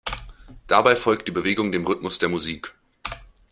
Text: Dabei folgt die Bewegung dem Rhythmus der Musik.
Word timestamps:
Dabei 0.65 0.95
folgt 0.95 1.27
die 1.27 1.31
Bewegung 1.31 1.71
dem 1.71 1.85
Rhythmus 1.85 2.17
der 2.17 2.27
Musik. 2.29 2.73